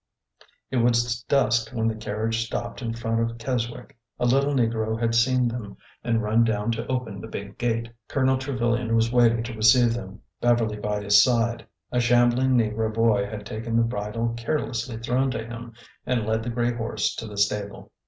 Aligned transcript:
It 0.71 0.77
was 0.77 1.21
dusk 1.27 1.69
when 1.75 1.87
the 1.87 1.93
carriage 1.93 2.43
stopped 2.47 2.81
in 2.81 2.91
front 2.95 3.19
of 3.19 3.37
Kes 3.37 3.71
wick. 3.71 3.95
A 4.19 4.25
little 4.25 4.55
negro 4.55 4.99
had 4.99 5.13
seen 5.13 5.47
them 5.47 5.77
and 6.03 6.23
run 6.23 6.43
down 6.43 6.71
to 6.71 6.87
open 6.91 7.21
the 7.21 7.27
"big 7.27 7.59
gate." 7.59 7.87
Colonel 8.07 8.39
Trevilian 8.39 8.95
was 8.95 9.11
waiting 9.11 9.43
to 9.43 9.53
MISS 9.53 9.75
ABBY 9.75 9.83
ANN 9.83 9.85
ARRIVES 9.85 10.01
25 10.01 10.01
receive 10.01 10.01
them, 10.01 10.21
Beverly 10.41 10.79
by 10.79 11.03
his 11.03 11.21
side. 11.23 11.67
A 11.91 11.99
shambling 11.99 12.53
negro 12.55 12.91
boy 12.91 13.27
had 13.29 13.45
taken 13.45 13.75
the 13.75 13.83
bridle 13.83 14.29
carelessly 14.35 14.97
thrown 14.97 15.29
to 15.29 15.45
him, 15.45 15.71
and 16.07 16.25
led 16.25 16.41
the 16.41 16.49
gray 16.49 16.73
horse 16.73 17.13
to 17.17 17.27
the 17.27 17.37
stable. 17.37 17.91